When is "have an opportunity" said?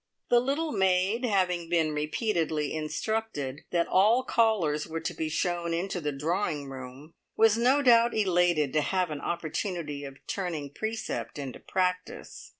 8.81-10.03